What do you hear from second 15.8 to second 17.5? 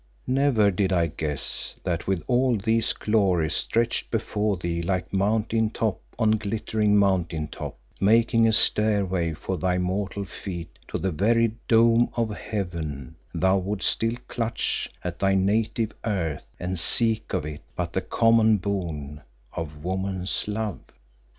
earth and seek of